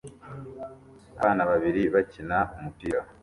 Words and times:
Abana 1.19 1.41
babiri 1.49 1.81
bakina 1.93 2.37
umupira 2.55 2.99